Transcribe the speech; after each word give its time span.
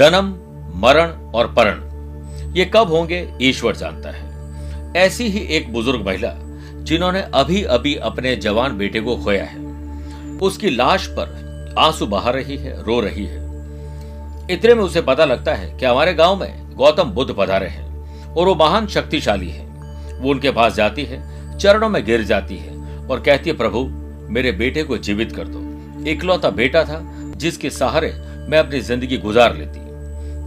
जन्म, 0.00 0.28
मरण 0.74 1.10
और 1.34 1.46
परण 1.54 2.52
ये 2.56 2.64
कब 2.64 2.88
होंगे, 2.88 3.32
ईश्वर 3.42 3.76
जानता 3.76 4.10
है। 4.10 4.92
ऐसी 4.96 5.24
ही 5.24 5.40
एक 5.56 5.72
बुज़ुर्ग 5.72 6.06
महिला, 6.06 6.28
जिन्होंने 6.84 7.20
अभी 7.34 7.62
अभी 7.64 7.94
अपने 7.94 8.34
जवान 8.36 8.78
बेटे 8.78 9.00
को 9.00 9.16
खोया 9.16 9.44
है। 9.44 9.58
उसकी 10.38 10.70
लाश 10.70 11.06
पर 11.06 11.74
आँसू 11.78 12.06
बहा 12.06 12.30
रही 12.30 12.56
है, 12.56 12.82
रो 12.82 13.00
रही 13.00 13.24
है। 13.24 13.38
इतने 14.50 14.74
में 14.74 14.82
उसे 14.82 15.00
पता 15.00 15.24
लगता 15.24 15.54
है 15.54 15.78
कि 15.78 15.86
हमारे 15.86 16.14
गाँव 16.14 16.36
में 16.36 16.76
गौतम 16.76 17.10
बुद्ध 17.10 17.34
पधारे 17.38 17.66
हैं 17.66 18.34
और 18.34 18.46
वो 18.46 18.54
महान 18.54 18.86
शक्तिशाली 18.86 19.48
है। 19.48 19.66
वो 20.20 20.30
उनके 20.30 20.50
पास 20.50 20.74
जाती 20.74 21.04
है, 21.04 21.20
चरणों 21.58 21.88
में 21.88 22.04
गिर 22.04 22.24
जाती 22.24 22.56
है 22.56 23.06
और 23.06 23.20
कहती 23.20 23.50
है, 23.50 23.56
प्रभु, 23.56 23.84
मेरे 24.32 24.52
बेटे 24.52 24.82
को 24.82 24.98
जीवित 24.98 25.32
कर 25.32 25.48
दो। 25.48 26.10
इकलौता 26.10 26.50
बेटा 26.50 26.84
था 26.84 27.00
जिसके 27.36 27.70
सहारे 27.70 28.12
मैं 28.48 28.58
अपनी 28.58 28.80
ज़िंदगी 28.80 29.16
गुजार 29.18 29.56
लेती। 29.56 29.79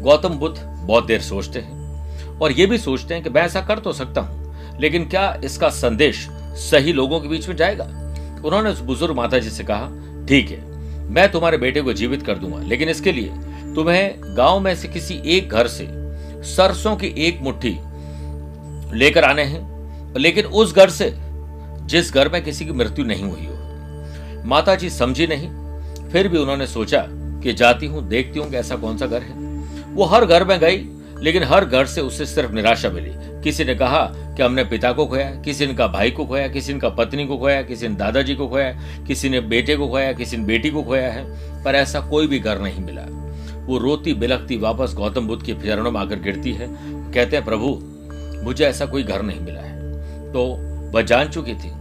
गौतम 0.04 0.34
बुद्ध 0.36 0.58
बहुत 0.60 1.06
देर 1.06 1.22
सोचते 1.22 1.60
हैं 1.60 2.38
और 2.40 2.52
ये 2.52 2.66
भी 2.66 2.78
सोचते 2.78 3.14
हैं 3.14 3.24
कि 3.24 3.30
मैं 3.30 3.42
ऐसा 3.42 3.62
कर 3.62 3.80
तो 3.80 3.94
सकता 3.94 4.22
हूँ, 4.22 4.80
लेकिन 4.80 5.06
क्या 5.10 5.34
इसका 5.44 5.70
संदेश 5.72 6.28
सही 6.62 6.94
लोगों 6.94 7.20
के 7.20 7.28
बीच 7.28 7.48
में 7.50 7.56
जाएगा? 7.56 7.84
उन्होंने 8.46 8.70
उस 8.70 8.80
बुज़ुर्ग 8.82 9.16
माता 9.16 9.40
जी 9.40 9.50
से 9.50 9.64
कहा, 9.64 9.88
ठीक 10.30 10.50
है, 10.50 10.62
मैं 11.10 11.32
तुम्हारे 11.32 11.58
बेटे 11.58 11.82
को 11.82 11.94
जीवित 11.94 12.24
कर 12.24 12.38
दूँगा, 12.38 12.60
लेकिन 12.60 12.90
इसके 12.90 13.12
लिए 13.12 13.30
तुम्हें 13.76 14.36
गाँव 14.38 14.60
में 14.60 14.76
से 14.76 14.88
किसी 14.88 15.22
एक 15.28 15.50
घर 15.50 15.68
से 15.68 15.88
सरसों 16.46 16.96
की 16.96 17.14
एक 17.18 17.40
मुट्ठी 17.42 17.78
लेकर 18.98 19.24
आने 19.24 19.44
हैं, 19.44 20.14
लेकिन 20.18 20.46
उस 20.46 20.76
घर 20.76 20.90
से, 20.90 21.14
जिस 21.86 22.14
घर 22.14 22.30
में 22.30 22.44
किसी 22.44 22.66
की 22.66 22.72
मृत्यु 22.72 23.06
नहीं 23.06 23.24
हुई 23.24 23.46
हो। 23.46 24.44
माता 24.46 24.76
जी 24.76 24.90
समझी 24.90 25.28
नहीं, 25.28 25.50
फिर 26.10 26.28
भी 26.28 26.38
उन्होंने 26.38 26.68
सोचा 26.68 27.06
कि 27.44 27.54
जाती 27.54 27.86
हूँ, 27.86 28.08
देखती 28.08 28.40
हूँ 28.40 28.50
कि 28.50 28.58
ऐसा 28.58 28.76
कौन 28.76 28.98
सा 28.98 29.06
घर 29.06 29.22
है। 29.22 29.43
वो 29.94 30.04
हर 30.04 30.26
घर 30.26 30.44
में 30.44 30.60
गई, 30.60 30.90
लेकिन 31.22 31.44
हर 31.44 31.66
घर 31.66 31.86
से 31.86 32.02
उसे 32.02 32.26
सिर्फ़ 32.26 32.52
निराशा 32.52 32.90
मिली। 32.90 33.12
किसी 33.44 33.66
ने 33.66 33.76
कहा 33.76 34.06
कि 34.38 34.44
हमने 34.44 34.64
पिता 34.64 34.92
को 34.92 35.06
खोया, 35.06 35.30
किसी 35.30 35.68
ने 35.68 35.74
कहा 35.74 35.88
भाई 35.88 36.12
को 36.12 36.26
खोया, 36.26 36.48
किसी 36.48 36.74
ने 36.74 36.80
कहा 36.80 36.90
पत्नी 36.90 37.26
को 37.26 37.38
खोया, 37.38 37.62
किसी 37.62 37.88
ने 37.88 37.96
दादाजी 37.96 38.36
को 38.36 38.48
खोया, 38.48 38.72
किसी 39.08 39.30
ने 39.30 39.42
बेटे 39.42 39.76
को 39.76 39.88
खोया, 39.88 40.14
किसी 40.14 40.38
ने 40.38 40.44
बेटी 40.44 40.70
को 40.70 40.84
खोया 40.84 41.12
है, 41.12 41.26
पर 41.64 41.76
ऐसा 41.76 42.00
कोई 42.00 42.28
भी 42.28 42.40
घर 42.40 42.60
नहीं 42.60 42.84
मिला। 42.84 43.02
वो 43.66 43.78
रोती 43.78 44.14
बिलखती 44.14 44.58
वापस 44.58 44.94
गौतम 44.94 45.28
बुद्ध 45.28 45.46
के 45.46 45.54
चरणों 45.54 45.92
में 45.92 46.02
आकर 46.02 46.16
गिरती 46.16 46.52
है। 46.52 46.68
कहते 47.12 47.36
हैं, 47.36 47.46
प्रभु, 47.46 47.82
मुझे 48.44 48.66
ऐसा 48.66 48.86
कोई 48.86 49.04
घर 49.04 49.22
नहीं 49.22 49.40
मिला 49.40 49.60
है। 49.60 49.74
तो 50.34 50.46
वह 50.92 51.02
जान 51.02 51.30
चुकी 51.30 51.54
थी 51.54 51.72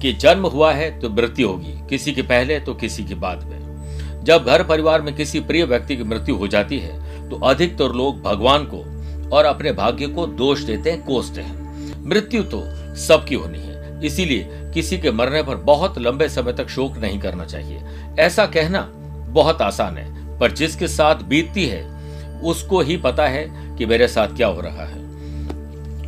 कि 0.00 0.12
जन्म 0.12 0.46
हुआ 0.46 0.72
है 0.72 1.00
तो 1.00 1.10
मृत्यु 1.10 1.48
होगी, 1.48 1.74
किसी 1.90 2.12
के 2.12 2.22
पहले 2.22 2.60
तो 2.60 2.74
किसी 2.74 3.04
के 3.04 3.14
बाद 3.14 3.42
में। 3.42 4.24
जब 4.24 4.44
घर 4.44 4.62
परिवार 4.62 5.02
में 5.02 5.14
किसी 5.14 5.40
प्रिय 5.40 5.64
व्यक्ति 5.64 5.96
की 5.96 6.02
मृत्यु 6.02 6.36
हो 6.36 6.48
जाती 6.48 6.78
है 6.78 7.03
तो 7.30 7.36
अधिकतर 7.36 7.92
लोग 7.92 8.22
भगवान 8.22 8.64
को 8.74 8.94
और 9.36 9.44
अपने 9.44 9.72
भाग्य 9.72 10.06
को 10.06 10.26
दोष 10.26 10.60
देते 10.60 10.90
हैं 10.90 11.04
कोसते 11.04 11.40
हैं। 11.40 11.64
मृत्यु 12.08 12.42
तो 12.42 12.62
सबकी 12.96 13.34
होनी 13.34 13.58
है। 13.58 14.06
इसीलिए 14.06 14.48
किसी 14.74 14.98
के 14.98 15.10
मरने 15.10 15.42
पर 15.42 15.56
बहुत 15.56 15.98
लंबे 15.98 16.28
समय 16.28 16.52
तक 16.52 16.68
शोक 16.68 16.96
नहीं 16.96 17.18
करना 17.18 17.44
चाहिए। 17.44 17.82
ऐसा 18.18 18.46
कहना 18.46 18.88
बहुत 19.28 19.62
आसान 19.62 19.98
है, 19.98 20.38
पर 20.38 20.52
जिसके 20.52 20.88
साथ 20.88 21.14
बीतती 21.14 21.66
है, 21.66 21.94
उसको 22.40 22.80
ही 22.80 22.96
पता 22.96 23.26
है 23.26 23.76
कि 23.76 23.86
मेरे 23.86 24.08
साथ 24.08 24.28
क्या 24.28 24.46
हो 24.46 24.60
रहा 24.60 24.84
है। 24.84 25.04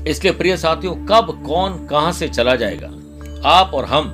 इसलिए 0.09 0.33
प्रिय 0.33 0.56
साथियों, 0.56 0.94
कब 0.94 1.44
कौन 1.47 1.87
कहाँ 1.87 2.12
से 2.12 2.28
चला 2.28 2.55
जाएगा? 2.56 2.89
आप 3.48 3.70
और 3.75 3.84
हम 3.84 4.12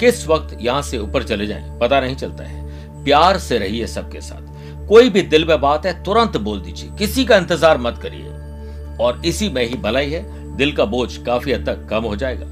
किस 0.00 0.26
वक्त 0.28 0.58
यहाँ 0.60 0.82
से 0.82 0.98
ऊपर 0.98 1.22
चले 1.22 1.46
जाएँ, 1.46 1.78
पता 1.78 2.00
नहीं 2.00 2.16
चलता 2.16 2.44
है। 2.44 2.68
प्यार 3.04 3.38
से 3.38 3.58
रहिए 3.58 3.86
सबके 3.86 4.20
साथ। 4.20 4.47
कोई 4.88 5.08
भी 5.10 5.22
दिल 5.22 5.44
में 5.44 5.60
बात 5.60 5.86
है, 5.86 5.92
तुरंत 6.04 6.36
बोल 6.36 6.60
दीजिए। 6.60 6.90
किसी 6.98 7.24
का 7.24 7.36
इंतज़ार 7.36 7.78
मत 7.78 7.98
करिए। 8.02 8.96
और 8.98 9.20
इसी 9.26 9.48
में 9.48 9.64
ही 9.64 9.76
भलाई 9.76 10.10
है, 10.10 10.56
दिल 10.56 10.72
का 10.72 10.84
बोझ 10.84 11.16
काफ़ी 11.16 11.52
हद 11.52 11.66
तक 11.66 11.86
कम 11.88 12.04
हो 12.04 12.14
जाएगा। 12.16 12.46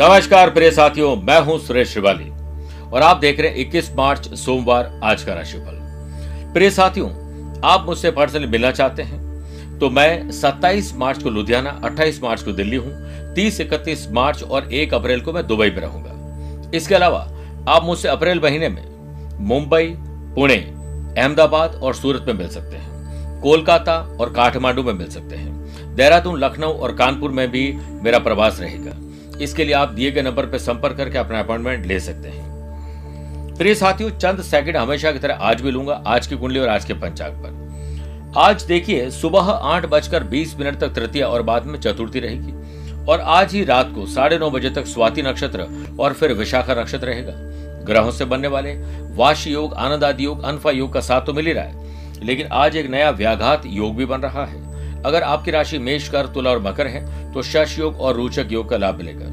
नमस्कार 0.00 0.50
प्रिय 0.50 0.70
साथियों, 0.70 1.16
मैं 1.16 1.40
हूँ 1.40 1.58
सुरेश 1.58 1.92
श्रिवाली। 1.92 2.30
और 2.84 3.02
आप 3.02 3.16
देख 3.16 3.40
रहे 3.40 3.48
हैं 3.48 3.56
21 3.58 3.90
मार्च, 3.96 4.28
सोमवार, 4.34 5.00
आज 5.04 5.22
का 5.22 5.34
राशिफल। 5.34 5.80
प्रिय 6.54 6.70
साथियों, 6.70 7.08
आप 7.64 7.86
मुझसे 7.86 8.10
पर्सनली 8.10 8.46
मिलना 8.46 8.70
चाहते 8.72 9.02
हैं 9.02 9.78
तो 9.78 9.88
मैं 9.90 10.30
27 10.32 10.92
मार्च 10.96 11.22
को 11.22 11.30
लुधियाना 11.30 11.70
28 11.84 12.22
मार्च 12.22 12.42
को 12.42 12.52
दिल्ली 12.52 12.76
हूँ 12.76 13.34
30 13.34 13.60
इकतीस 13.60 14.06
मार्च 14.10 14.42
और 14.42 14.68
1 14.72 14.94
अप्रैल 14.94 15.20
को 15.20 15.32
मैं 15.32 15.46
दुबई 15.46 15.70
में 15.70 15.80
रहूँगा। 15.80 16.70
इसके 16.74 16.94
अलावा, 16.94 17.20
आप 17.68 17.84
मुझसे 17.84 18.08
अप्रैल 18.08 18.40
महीने 18.40 18.68
में 18.68 18.82
मुंबई, 19.40 19.94
पुणे 20.36 20.56
अहमदाबाद 21.18 21.74
और 21.74 21.94
सूरत 21.94 22.24
में 22.26 22.34
मिल 22.34 22.48
सकते 22.48 22.76
हैं। 22.76 23.40
कोलकाता 23.40 24.16
और 24.20 24.32
काठमांडू 24.32 24.82
में 24.82 24.92
मिल 24.92 25.08
सकते 25.08 25.36
हैं। 25.36 25.54
देहरादून, 25.94 26.40
लखनऊ 26.40 26.72
और 26.72 26.94
कानपुर 26.94 27.30
में 27.30 27.50
भी 27.50 27.78
मेरा 27.90 28.18
प्रवास 28.18 28.60
रहेगा। 28.60 28.92
इसके 29.40 29.64
लिए 29.64 29.74
आप 29.74 29.88
दिए 29.88 30.10
गए 30.10 30.22
नंबर 30.22 30.46
पर 30.46 30.58
संपर्क 30.58 30.96
करके 30.96 31.18
अपना 31.18 31.40
अपॉइंटमेंट 31.40 31.86
ले 31.86 32.00
सकते 32.00 32.28
हैं। 32.28 32.54
प्रिय 33.58 33.74
साथियों, 33.74 34.10
चंद 34.10 34.42
सेकंड 34.42 34.76
हमेशा 34.76 35.12
की 35.12 35.18
तरह 35.18 35.34
आज 35.34 35.60
भी 35.60 35.70
लूँगा, 35.70 36.02
आज 36.06 36.26
की 36.26 36.36
कुंडली 36.36 36.58
और 36.58 36.68
आज 36.68 36.84
के 36.84 36.94
पंचांग 36.94 37.32
पर। 37.32 37.64
आज 38.36 38.62
देखिए, 38.62 39.10
सुबह 39.10 39.40
आठ 39.40 39.86
बजकर 39.86 40.24
बीस 40.24 40.58
मिनट 40.58 40.78
तक 40.78 40.88
तृतीय 40.88 41.22
और 41.22 41.42
बाद 41.42 41.66
में 41.66 41.80
चतुर्थी 41.80 42.20
रहेगी। 42.20 42.54
और 43.04 43.20
आज 43.20 43.52
ही 43.52 43.64
रात 43.64 43.92
को 43.94 44.06
साढ़े 44.06 44.38
नौ 44.38 44.50
बजे 44.50 44.70
तक 44.70 44.86
स्वाति 44.86 45.22
नक्षत्र 45.22 45.66
और 46.00 46.12
फिर 46.12 46.32
विशाखा 46.32 46.74
नक्षत्र 46.74 47.06
रहेगा। 47.06 47.32
ग्रहों 47.84 48.10
से 48.10 48.24
बनने 48.24 48.48
वाले 48.48 48.72
वाश 49.14 49.46
योग 49.46 49.74
आनंद 49.74 50.04
आदि 50.04 50.24
योग, 50.24 50.42
अनफा 50.42 50.70
योग 50.70 50.92
का 50.92 51.00
साथ 51.00 51.26
तो 51.26 51.32
मिल 51.32 51.46
ही 51.46 51.52
रहा 51.52 51.64
है, 51.64 52.24
लेकिन 52.24 52.46
आज 52.52 52.76
एक 52.76 52.90
नया 52.90 53.10
व्याघात 53.12 53.62
योग 53.66 53.96
भी 53.96 54.04
बन 54.06 54.20
रहा 54.20 54.44
है। 54.44 54.62
अगर 55.02 55.22
आपकी 55.22 55.50
राशि 55.50 55.78
मेष 55.80 56.08
कर 56.08 56.26
तुला 56.26 56.50
और 56.50 56.62
मकर 56.62 56.86
है 56.86 57.32
तो 57.32 57.42
शश 57.42 57.78
योग 57.78 58.00
और 58.00 58.16
रोचक 58.16 58.52
योग 58.52 58.68
का 58.70 58.76
लाभ 58.76 58.98
मिलेगा। 58.98 59.32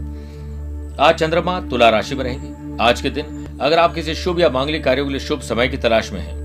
आज 1.00 1.16
चंद्रमा 1.16 1.60
तुला 1.62 1.90
राशि 1.90 2.16
में 2.16 2.24
रहेगी। 2.24 2.78
आज 2.82 3.02
के 3.02 3.10
दिन 3.10 3.58
अगर 3.62 3.80
आप 3.80 3.94
किसी 3.96 4.16
शुभ 4.16 4.40
या 4.40 4.50
मांगलिक 4.50 4.84
कार्यों 4.84 5.06
के 5.06 5.12
लिए 5.12 5.20
शुभ 5.20 5.42
समय 5.42 5.68
की 5.68 5.78
तलाश 5.78 6.12
में 6.12 6.20
हैं 6.20 6.40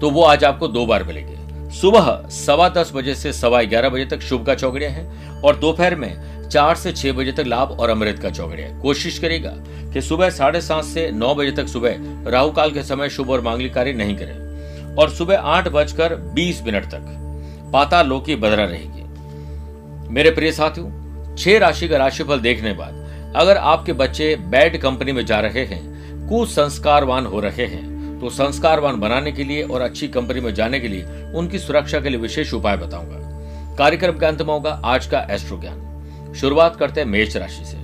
तो 0.00 0.10
वो 0.10 0.22
आज 0.22 0.44
आपको 0.44 0.68
दो 0.68 0.84
बार 0.86 1.04
मिलेंगे। 1.04 1.70
सुबह 1.72 2.28
सवा 2.30 2.68
दस 2.68 2.90
बजे 2.94 3.14
से 3.14 3.32
सवा 3.32 3.62
ग्यारह 3.64 3.88
बजे 3.88 4.04
तक 4.06 4.20
शुभ 4.20 4.46
का 4.46 4.54
चौकड़िया 4.54 4.90
है 4.90 5.40
और 5.42 5.56
दोपहर 5.56 5.94
में 5.94 6.48
चार 6.48 6.74
से 6.74 6.92
छह 6.92 7.12
बजे 7.12 7.32
तक 7.32 7.44
लाभ 7.46 7.70
और 7.70 7.90
अमृत 7.90 8.18
का 8.18 8.30
चौकड़िया 8.30 8.68
कोशिश 8.80 9.18
करेगा 9.18 9.54
कि 9.92 10.00
सुबह 10.02 10.30
साढ़े 10.30 10.60
सात 10.60 10.84
से 10.84 11.10
नौ 11.12 11.34
बजे 11.34 11.50
तक 11.52 11.68
सुबह 11.68 12.30
राहु 12.30 12.50
काल 12.50 12.70
के 12.70 12.82
समय 12.82 13.08
शुभ 13.08 13.30
और 13.30 13.40
मांगलिक 13.40 13.74
कार्य 13.74 13.92
नहीं 13.92 14.16
करें 14.16 14.96
और 14.96 15.10
सुबह 15.10 15.38
आठ 15.38 15.68
बजकर 15.68 16.14
बीस 16.34 16.62
मिनट 16.62 16.84
तक 16.84 17.70
पाता 17.72 18.02
लोकी 18.02 18.36
बदरा 18.36 18.64
रहेगी। 18.64 20.10
मेरे 20.10 20.30
प्रिय 20.30 20.52
साथियों, 20.52 21.36
छह 21.36 21.58
राशि 21.58 21.88
का 21.88 21.96
राशिफल 21.96 22.40
देखने 22.40 22.72
बाद 22.72 23.34
अगर 23.36 23.56
आपके 23.56 23.92
बच्चे 23.94 24.34
बैड 24.36 24.80
कंपनी 24.80 25.12
में 25.12 25.24
जा 25.26 25.40
रहे 25.40 25.64
हैं, 25.64 26.28
कुसंस्कारवान 26.28 27.26
हो 27.26 27.40
रहे 27.40 27.66
हैं 27.66 27.90
तो 28.20 28.30
संस्कारवान 28.30 29.00
बनाने 29.00 29.32
के 29.32 29.44
लिए 29.44 29.62
और 29.62 29.80
अच्छी 29.80 30.08
कंपनी 30.08 30.40
में 30.40 30.52
जाने 30.54 30.80
के 30.80 30.88
लिए 30.88 31.32
उनकी 31.34 31.58
सुरक्षा 31.58 32.00
के 32.00 32.08
लिए 32.08 32.18
विशेष 32.18 32.52
उपाय 32.54 32.76
बताऊँगा। 32.76 33.76
कार्यक्रम 33.76 34.18
के 34.18 34.26
अंत 34.26 34.42
में 34.42 34.52
होगा 34.54 34.80
आज 34.84 35.06
का 35.06 35.26
एस्ट्रो 35.30 35.58
ज्ञान 35.60 36.34
शुरुआत 36.34 36.76
करते 36.76 37.00
हैं 37.00 37.08
मेष 37.08 37.36
राशि 37.36 37.64
से। 37.64 37.76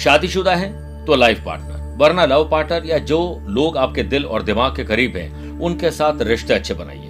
शादीशुदा 0.00 0.54
है 0.54 0.68
तो 1.06 1.14
लाइफ 1.14 1.44
पार्टनर। 1.46 1.96
वरना 1.98 2.24
लव 2.26 2.48
पार्टनर 2.48 2.86
या 2.86 2.98
जो 2.98 3.18
लोग 3.48 3.76
आपके 3.76 4.02
दिल 4.02 4.24
और 4.24 4.42
दिमाग 4.42 4.76
के 4.76 4.84
करीब 4.84 5.16
हैं, 5.16 5.58
उनके 5.60 5.90
साथ 5.90 6.22
रिश्ते 6.22 6.54
अच्छे 6.54 6.74
बनाइए। 6.74 7.08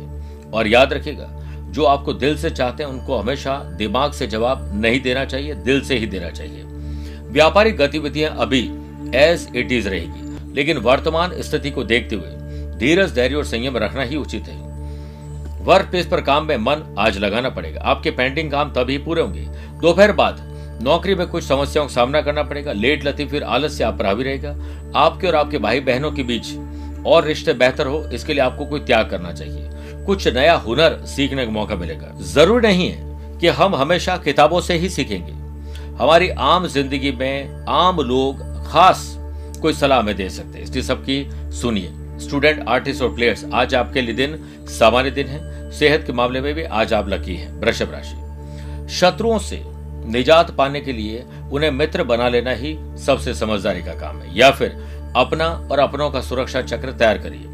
और 0.53 0.67
याद 0.67 0.93
रखिएगा, 0.93 1.29
जो 1.71 1.85
आपको 1.85 2.13
दिल 2.13 2.37
से 2.37 2.51
चाहते 2.51 2.83
हैं, 2.83 2.91
उनको 2.91 3.17
हमेशा 3.17 3.57
दिमाग 3.79 4.13
से 4.13 4.27
जवाब 4.27 4.71
नहीं 4.75 5.01
देना 5.01 5.25
चाहिए, 5.25 5.55
दिल 5.55 5.81
से 5.81 5.99
ही 5.99 6.07
देना 6.07 6.31
चाहिए। 6.31 6.63
व्यापारिक 7.31 7.77
गतिविधियाँ 7.77 8.35
अभी 8.39 8.61
एज 9.15 9.49
इट 9.57 9.73
इज़ 9.73 9.89
रहेगी, 9.89 10.55
लेकिन 10.55 10.79
वर्तमान 10.79 11.41
स्थिति 11.43 11.71
को 11.71 11.85
देखते 11.85 12.17
हुए 12.17 12.29
धीरज, 12.79 13.15
धैर्य 13.15 13.35
और 13.35 13.45
संयम 13.45 13.77
रखना 13.77 14.03
ही 14.03 14.17
उचित 14.17 14.49
है। 14.49 14.59
वर्क 15.63 15.91
प्लेस 15.91 16.07
पर 16.07 16.21
काम 16.21 16.47
में 16.47 16.57
मन 16.57 16.95
आज 16.99 17.19
लगाना 17.19 17.49
पड़ेगा। 17.49 17.81
आपके 17.83 18.11
पेंडिंग 18.11 18.51
काम 18.51 18.73
तभी 18.73 18.99
पूरे 18.99 19.23
होंगे। 19.23 19.47
दोपहर 19.81 20.13
बाद 20.13 20.49
नौकरी 20.83 21.15
में 21.15 21.27
कुछ 21.27 21.45
समस्याओं 21.45 21.87
का 21.87 21.93
सामना 21.93 22.21
करना 22.23 22.43
पड़ेगा। 22.43 22.73
लेट 22.73 23.05
लती 23.05 23.25
फिर 23.27 23.43
आलस्य 23.43 23.85
आप 23.85 24.03
भी 24.03 24.25
रहेगा। 24.25 24.51
आपके 24.97 25.27
और 25.27 25.35
आपके 25.35 25.59
भाई 25.59 25.81
बहनों 25.81 26.11
के 26.13 26.23
बीच 26.23 26.55
और 27.07 27.25
रिश्ते 27.25 27.53
बेहतर 27.53 27.87
हो, 27.87 28.03
इसके 28.05 28.35
लिए 28.35 28.43
आपको 28.43 28.67
कोई 28.67 28.81
त्याग 28.81 29.11
करना 29.11 29.33
चाहिए। 29.33 29.69
कुछ 30.07 30.27
नया 30.29 30.55
हुनर 30.57 30.99
सीखने 31.07 31.45
का 31.47 31.53
मौका 31.53 31.77
मिलेगा। 31.77 32.13
ज़रूरी 32.25 32.67
नहीं 32.67 32.89
है 32.91 33.39
कि 33.39 33.49
हम 33.49 33.75
हमेशा 33.75 34.17
किताबों 34.17 34.61
से 34.61 34.75
ही 34.75 34.89
सीखेंगे। 34.89 35.33
हमारी 35.95 36.29
आम 36.29 36.67
ज़िंदगी 36.67 37.13
में 37.13 37.65
आम 37.69 38.01
लोग 38.01 38.41
खास 38.67 39.05
कोई 39.63 39.73
सलाह 39.73 39.99
हमें 39.99 40.15
दे 40.17 40.29
सकते 40.31 40.59
हैं। 40.59 40.65
इसलिए 40.65 40.83
सबकी 40.83 41.27
सुनिए। 41.53 41.91
स्टूडेंट, 42.21 42.69
आर्टिस्ट 42.69 43.03
और 43.03 43.15
प्लेयर्स, 43.15 43.45
आज 43.55 43.75
आपके 43.75 44.01
लिए 44.01 44.15
दिन 44.15 44.39
सामान्य 44.69 45.11
दिन 45.11 45.27
है। 45.27 45.71
सेहत 45.71 46.05
के 46.07 46.13
मामले 46.13 46.41
में 46.41 46.55
भी 46.55 46.63
आज 46.63 46.93
आप 46.93 47.09
लकी 47.09 47.35
हैं। 47.35 47.53
वृषभ 47.61 47.93
राशि। 47.93 48.89
शत्रुओं 48.95 49.39
से 49.39 49.63
निजात 50.11 50.51
पाने 50.51 50.81
के 50.81 50.93
लिए 50.93 51.25
उन्हें 51.53 51.71
मित्र 51.71 52.05
बना 52.05 52.29
लेना 52.29 52.51
ही 52.51 52.77
सबसे 52.99 53.35
समझदारी 53.35 53.83
का 53.83 53.95
काम 53.95 54.21
है। 54.21 54.39
या 54.39 54.51
फिर 54.51 54.71
अपना 55.17 55.47
और 55.73 55.79
अपनों 55.79 56.11
का 56.11 56.21
सुरक्षा 56.21 56.63
चक्र 56.63 56.93
तैयार 56.93 57.19
करिए। 57.19 57.45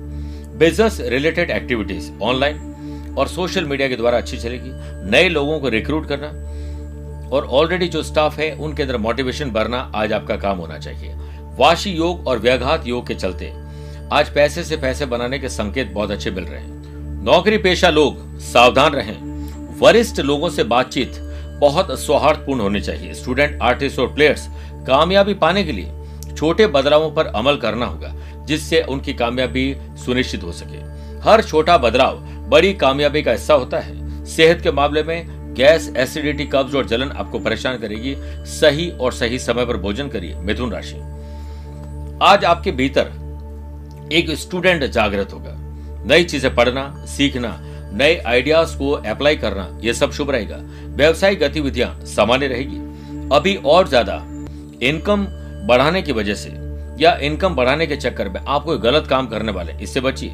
बिज़नेस 0.58 0.99
रिलेटेड 1.00 1.50
एक्टिविटीज़ 1.50 2.11
ऑनलाइन 2.23 3.14
और 3.19 3.29
सोशल 3.29 3.64
मीडिया 3.64 3.88
के 3.88 3.97
द्वारा 3.97 4.19
अच्छी 4.19 4.38
चलेगी। 4.38 4.70
नए 5.11 5.29
लोगों 5.29 5.61
को 5.61 5.69
रिक्रूट 5.69 6.08
करना 6.08 6.29
और 7.37 7.47
ऑलरेडी 7.47 7.88
जो 7.88 8.03
स्टाफ 8.03 8.38
है, 8.38 8.55
उनके 8.55 8.82
अंदर 8.82 8.97
मोटिवेशन 8.97 9.50
भरना 9.50 9.93
आज 9.94 10.12
आपका 10.12 10.37
काम 10.37 10.58
होना 10.58 10.79
चाहिए। 10.79 11.14
वाशी 11.58 11.91
योग 11.91 12.26
और 12.26 12.38
व्याघात 12.38 12.87
योग 12.87 13.06
के 13.06 13.14
चलते 13.14 13.53
आज 14.12 14.29
पैसे 14.35 14.64
से 14.64 14.76
पैसे 14.76 15.06
बनाने 15.06 15.38
के 15.38 15.49
संकेत 15.49 15.93
बहुत 15.93 16.11
अच्छे 16.11 16.31
मिल 16.31 16.44
रहे 16.44 16.61
हैं। 16.61 17.25
नौकरी 17.25 17.58
पेशा 17.58 17.91
लोग 17.91 18.38
सावधान 18.38 18.93
रहें। 18.93 19.17
वरिष्ठ 19.81 20.20
लोगों 20.20 20.50
से 20.50 20.64
बातचीत 20.64 21.23
बहुत 21.58 21.99
सौहार्दपूर्ण 22.00 22.61
होनी 22.61 22.81
चाहिए। 22.81 23.14
स्टूडेंट 23.14 23.58
आर्टिस्ट 23.62 23.99
और 23.99 24.12
प्लेयर्स 24.14 24.47
कामयाबी 24.87 25.35
पाने 25.35 25.64
के 25.64 25.73
लिए 25.73 26.35
छोटे 26.37 26.67
बदलावों 26.67 27.11
पर 27.11 27.26
अमल 27.26 27.56
करना 27.56 27.87
होगा, 27.87 28.12
जिससे 28.47 28.82
उनकी 28.82 29.14
कामयाबी 29.14 29.75
सुनिश्चित 29.97 30.43
हो 30.43 30.53
सके। 30.53 30.85
हर 31.20 31.43
छोटा 31.43 31.76
बदलाव 31.79 32.19
बड़ी 32.50 32.73
कामयाबी 32.75 33.23
का 33.23 33.32
हिस्सा 33.32 33.55
होता 33.55 33.79
है। 33.79 34.25
सेहत 34.26 34.61
के 34.61 34.70
मामले 34.70 35.03
में 35.03 35.55
गैस 35.55 35.93
एसिडिटी 35.97 36.44
कब्ज 36.44 36.75
और 36.75 36.87
जलन 36.87 37.11
आपको 37.11 37.38
परेशान 37.38 37.79
करेगी। 37.79 38.14
सही 38.50 38.88
और 38.91 39.12
सही 39.12 39.38
समय 39.38 39.67
पर 39.67 39.76
भोजन 39.76 40.08
करिए। 40.08 40.35
मिथुन 40.37 40.73
राशि। 40.73 40.97
आज 42.23 42.44
आपके 42.44 42.73
भीतर 42.73 43.12
एक 44.12 44.31
स्टूडेंट 44.31 44.85
जागृत 44.85 45.32
होगा। 45.32 45.55
नई 46.06 46.25
चीज़ें 46.25 46.55
पढ़ना, 46.55 47.05
सीखना 47.06 47.49
नए 47.96 48.16
आइडियाज़ 48.26 48.76
को 48.78 48.90
अप्लाई 48.90 49.37
करना 49.37 49.69
यह 49.82 49.93
सब 49.93 50.12
शुभ 50.12 50.31
रहेगा। 50.31 50.56
व्यवसायिक 50.96 51.38
गतिविधियाँ 51.40 51.88
सामान्य 52.06 52.46
रहेगी। 52.48 52.76
अभी 53.32 53.54
और 53.56 53.88
ज़्यादा 53.88 54.16
इनकम 54.82 55.26
बढ़ाने 55.69 56.02
की 56.02 56.12
वजह 56.12 56.34
से 56.34 56.50
या 57.00 57.16
इनकम 57.22 57.54
बढ़ाने 57.54 57.87
के 57.87 57.96
चक्कर 57.96 58.28
में 58.28 58.40
आप 58.40 58.64
कोई 58.64 58.78
गलत 58.78 59.06
काम 59.06 59.26
करने 59.26 59.52
वाले, 59.52 59.72
इससे 59.75 60.00
बचिए। 60.00 60.31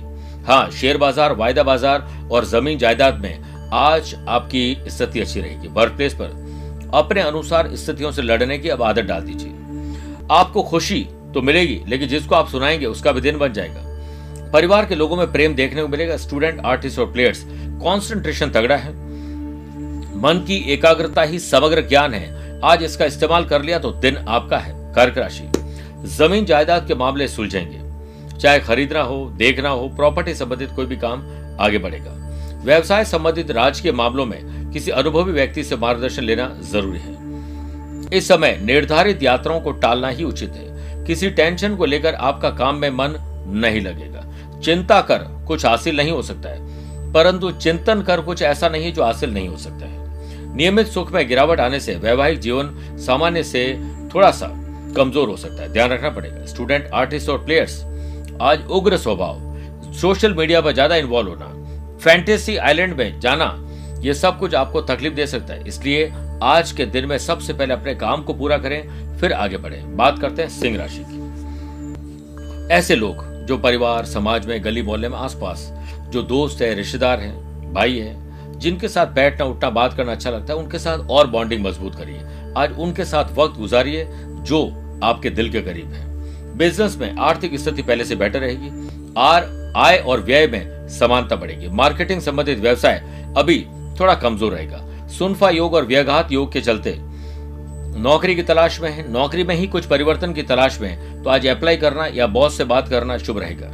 हाँ 0.46 0.70
शेयर 0.70 0.96
बाज़ार, 0.96 1.32
वायदा 1.32 1.62
बाज़ार 1.62 2.28
और 2.32 2.44
ज़मीन 2.44 2.78
जायदाद 2.78 3.20
में 3.20 3.70
आज 3.72 4.14
आपकी 4.28 4.76
स्थिति 4.88 5.20
अच्छी 5.20 5.40
रहेगी 5.40 5.68
वर्क 5.70 5.92
प्लेस 5.92 6.14
पर। 6.14 6.90
अपने 6.94 7.20
अनुसार 7.20 7.74
स्थितियों 7.76 8.10
से 8.12 8.22
लड़ने 8.22 8.58
की 8.58 8.68
अब 8.68 8.82
आदत 8.82 9.04
डाल 9.04 9.22
दीजिए। 9.22 9.52
आपको 10.30 10.62
खुशी 10.62 11.00
तो 11.34 11.42
मिलेगी, 11.42 11.80
लेकिन 11.88 12.08
जिसको 12.08 12.34
आप 12.34 12.48
सुनाएँगे, 12.48 12.86
उसका 12.86 13.12
भी 13.12 13.20
दिन 13.20 13.38
बन 13.38 13.52
जाएगा। 13.52 13.80
परिवार 14.52 14.86
के 14.86 14.94
लोगों 14.94 15.16
में 15.16 15.32
प्रेम 15.32 15.54
देखने 15.54 15.82
को 15.82 15.88
मिलेगा 15.88 16.16
स्टूडेंट 16.16 16.60
आर्टिस्ट 16.66 16.98
और 16.98 17.12
प्लेयर्स 17.12 17.44
कॉन्सेंट्रेशन 17.82 18.50
तगड़ा 18.50 18.76
है। 18.76 18.90
मन 20.18 20.44
की 20.46 20.56
एकाग्रता 20.72 21.22
ही 21.22 21.38
समग्र 21.38 21.80
ज्ञान 21.80 22.14
है। 22.14 22.60
आज 22.64 22.82
इसका 22.82 23.04
इस्तेमाल 23.04 23.44
कर 23.44 23.62
लिया 23.62 23.78
तो 23.78 23.92
दिन 23.92 24.16
आपका 24.16 24.58
है, 24.58 24.72
कर्क 24.94 25.18
राशि। 25.18 25.50
ज़मीन 26.08 26.44
जायदाद 26.44 26.86
के 26.86 26.94
मामले 26.94 27.28
सुलझेंगे। 27.28 27.80
चाहे 28.38 28.60
खरीदना 28.60 29.00
हो, 29.00 29.24
देखना 29.36 29.68
हो 29.68 29.88
प्रॉपर्टी 29.88 30.34
संबंधित 30.34 30.70
कोई 30.70 30.86
भी 30.86 30.96
काम 30.96 31.22
आगे 31.60 31.78
बढ़ेगा। 31.78 32.12
व्यवसाय 32.64 33.04
संबंधित 33.04 33.50
राजकीय 33.50 33.92
मामलों 33.92 34.26
में 34.26 34.70
किसी 34.70 34.90
अनुभवी 34.90 35.32
व्यक्ति 35.32 35.64
से 35.64 35.76
मार्गदर्शन 35.76 36.22
लेना 36.22 36.56
ज़रूरी 36.62 36.98
है। 36.98 38.18
इस 38.18 38.28
समय 38.28 38.58
निर्धारित 38.62 39.22
यात्राओं 39.22 39.60
को 39.60 39.72
टालना 39.72 40.08
ही 40.08 40.24
उचित 40.24 40.52
है। 40.52 41.04
किसी 41.04 41.30
टेंशन 41.30 41.76
को 41.76 41.84
लेकर 41.84 42.14
आपका 42.14 42.50
काम 42.50 42.76
में 42.76 42.90
मन 42.90 43.16
नहीं 43.54 43.80
लगेगा। 43.80 44.24
चिंता 44.64 45.00
कर, 45.00 45.18
कुछ 45.46 45.64
हासिल 45.66 45.96
नहीं 45.96 46.10
हो 46.10 46.22
सकता 46.22 46.48
है। 46.48 47.12
परंतु 47.12 47.50
चिंतन 47.50 48.02
कर, 48.02 48.20
कुछ 48.20 48.42
ऐसा 48.42 48.68
नहीं 48.68 48.92
जो 48.92 49.04
हासिल 49.04 49.32
नहीं 49.34 49.48
हो 49.48 49.56
सकता 49.56 49.86
है। 49.86 50.56
नियमित 50.56 50.86
सुख 50.86 51.12
में 51.12 51.26
गिरावट 51.28 51.60
आने 51.60 51.80
से 51.80 51.94
वैवाहिक 51.94 52.38
जीवन 52.38 52.70
सामान्य 52.98 53.42
से 53.42 53.64
थोड़ा 54.14 54.30
सा 54.30 54.46
कमज़ोर 54.96 55.28
हो 55.28 55.36
सकता 55.36 55.62
है। 55.62 55.72
ध्यान 55.72 55.90
रखना 55.90 56.10
पड़ेगा। 56.10 56.44
स्टूडेंट, 56.46 56.90
आर्टिस्ट 56.94 57.28
और 57.28 57.44
प्लेयर्स, 57.44 57.82
आज 58.40 58.66
उग्र 58.66 58.96
स्वभाव। 58.96 59.92
सोशल 59.92 60.34
मीडिया 60.34 60.60
पर 60.60 60.72
ज़्यादा 60.72 60.96
इन्वॉल्व 60.96 61.28
होना। 61.28 61.98
फैंटेसी 61.98 62.56
आइलैंड 62.56 62.94
में 62.94 63.20
जाना, 63.20 63.56
ये 64.00 64.14
सब 64.14 64.38
कुछ 64.38 64.54
आपको 64.54 64.80
तकलीफ़ 64.80 65.14
दे 65.14 65.26
सकता 65.26 65.54
है। 65.54 65.68
इसलिए 65.68 66.12
आज 66.42 66.72
के 66.72 66.86
दिन 66.86 67.06
में 67.06 67.18
सबसे 67.18 67.52
पहले 67.52 67.74
अपने 67.74 67.94
काम 67.94 68.22
को 68.22 68.34
पूरा 68.34 68.58
करें, 68.58 69.16
फिर 69.18 69.32
आगे 69.32 69.56
बढ़े। 69.56 69.82
बात 69.96 70.18
करते 70.18 70.42
हैं 70.42 70.48
सिंह 70.48 70.78
राशि 70.78 71.04
की। 71.08 71.20
ऐसे 72.74 72.94
लोग 72.96 73.31
जो 73.46 73.58
परिवार, 73.58 74.04
समाज 74.04 74.46
में, 74.46 74.64
गली 74.64 74.82
मोहल्ले 74.82 75.08
में 75.08 75.18
आसपास, 75.18 75.72
जो 76.08 76.22
दोस्त 76.22 76.62
है, 76.62 76.74
रिश्तेदार 76.74 77.20
हैं, 77.20 77.72
भाई 77.74 77.98
है, 77.98 78.22
जिनके 78.58 78.88
साथ 78.88 79.06
बैठना, 79.06 79.46
उठना, 79.46 79.70
बात 79.70 79.94
करना 79.94 80.12
अच्छा 80.12 80.30
लगता 80.30 80.52
है, 80.52 80.58
उनके 80.58 80.78
साथ 80.78 80.98
और 80.98 81.26
बॉन्डिंग 81.26 81.64
मज़बूत 81.64 81.94
करिए। 81.94 82.20
आज 82.56 82.78
उनके 82.78 83.04
साथ 83.04 83.24
वक्त 83.24 83.58
गुजारिए, 83.58 84.08
जो 84.42 84.64
आपके 85.04 85.30
दिल 85.30 85.50
के 85.50 85.60
करीब 85.60 85.92
है। 85.92 86.12
बिज़नेस 86.56 86.96
में 86.96 87.16
आर्थिक 87.16 87.58
स्थिति 87.58 87.82
पहले 87.82 88.04
से 88.04 88.16
बेटर 88.16 88.40
रहेगी। 88.40 88.70
आर, 89.18 89.72
आय 89.76 89.96
और 89.98 90.20
व्यय 90.20 90.46
में 90.46 90.88
समानता 90.88 91.36
बढ़ेगी। 91.36 91.68
मार्केटिंग 91.68 92.20
संबंधित 92.20 92.58
व्यवसाय 92.58 93.02
अभी 93.36 93.66
थोड़ा 94.00 94.14
कमज़ोर 94.14 94.52
रहेगा। 94.52 95.08
सुनफा 95.08 95.50
योग 95.50 95.74
और 95.74 95.86
व्यघात 95.86 96.32
योग 96.32 96.52
के 96.52 96.60
चलते 96.60 96.90
नौकरी 97.94 98.34
की 98.34 98.42
तलाश 98.42 98.80
में 98.80 98.90
है, 98.90 99.10
नौकरी 99.12 99.44
में 99.44 99.54
ही 99.54 99.66
कुछ 99.66 99.86
परिवर्तन 99.86 100.32
की 100.32 100.42
तलाश 100.42 100.80
में 100.80 101.22
तो 101.22 101.30
आज 101.30 101.46
अप्लाई 101.46 101.76
करना 101.76 102.06
या 102.06 102.26
बॉस 102.26 102.56
से 102.58 102.64
बात 102.64 102.88
करना 102.88 103.16
शुभ 103.18 103.38
रहेगा। 103.38 103.70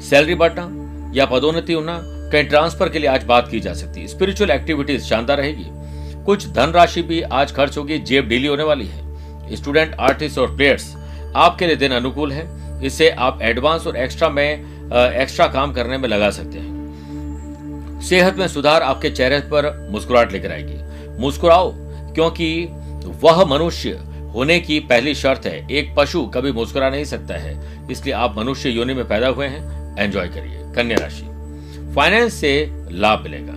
सैलरी 0.00 0.34
बढ़ना 0.34 1.12
या 1.14 1.26
पदोन्नति 1.26 1.72
होना, 1.72 2.00
कहीं 2.32 2.44
ट्रांसफ़र 2.44 2.88
के 2.88 2.98
लिए 2.98 3.08
आज 3.08 3.24
बात 3.24 3.48
की 3.48 3.60
जा 3.60 3.72
सकती 3.74 4.00
है। 4.00 4.06
स्पिरिचुअल 4.06 4.50
एक्टिविटीज़ 4.50 5.04
शानदार 5.04 5.38
रहेगी। 5.38 5.66
कुछ 6.24 6.48
धनराशि 6.48 7.02
भी 7.02 7.20
आज 7.22 7.52
खर्च 7.52 7.78
होगी, 7.78 7.98
जेब 7.98 8.28
ढीली 8.28 8.46
होने 8.46 8.62
वाली 8.62 8.86
है। 8.86 9.56
स्टूडेंट 9.56 9.94
आर्टिस्ट 10.00 10.38
और 10.38 10.56
प्लेयर्स 10.56 10.92
आपके 11.36 11.66
लिए 11.66 11.76
दिन 11.76 11.92
अनुकूल 11.92 12.32
है। 12.32 12.46
इससे 12.84 13.10
आप 13.10 13.42
एडवांस 13.42 13.86
और 13.86 13.96
एक्स्ट्रा 13.96 14.28
में 14.28 14.90
एक्स्ट्रा 14.92 15.46
काम 15.46 15.72
करने 15.72 15.98
में 15.98 16.08
लगा 16.08 16.30
सकते 16.30 16.58
हैं। 16.58 18.00
सेहत 18.08 18.36
में 18.36 18.46
सुधार 18.48 18.82
आपके 18.82 19.10
चेहरे 19.10 19.38
पर 19.52 19.88
मुस्कुराहट 19.90 20.32
लेकर 20.32 20.52
आएगी। 20.52 21.20
मुस्कुराओ, 21.20 21.72
क्योंकि 22.14 22.68
वह 23.04 23.44
मनुष्य 23.44 23.90
होने 24.34 24.60
की 24.60 24.78
पहली 24.80 25.14
शर्त 25.14 25.46
है। 25.46 25.66
एक 25.70 25.94
पशु 25.96 26.22
कभी 26.26 26.52
मुस्कुरा 26.52 26.90
नहीं 26.90 27.04
सकता 27.04 27.34
है। 27.34 27.88
इसलिए 27.90 28.14
आप 28.14 28.38
मनुष्य 28.38 28.70
योनि 28.70 28.94
में 28.94 29.08
पैदा 29.08 29.28
हुए 29.28 29.46
हैं। 29.46 29.96
एंजॉय 29.98 30.28
करिए। 30.28 30.72
कन्या 30.74 30.96
राशि। 30.98 31.22
फाइनेंस 31.94 32.34
से 32.34 32.70
लाभ 32.90 33.22
मिलेगा 33.22 33.52